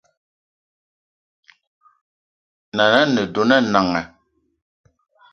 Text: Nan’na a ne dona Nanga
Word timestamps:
Nan’na 2.75 2.99
a 3.05 3.11
ne 3.13 3.21
dona 3.33 3.55
Nanga 3.71 4.01